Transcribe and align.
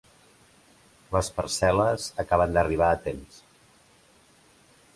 Les 1.15 1.27
parcel·les 1.35 2.07
acaben 2.25 2.55
d'arribar 2.57 2.89
a 2.95 2.99
temps. 3.09 3.39